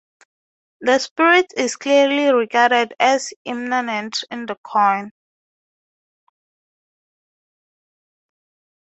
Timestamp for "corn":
4.55-5.11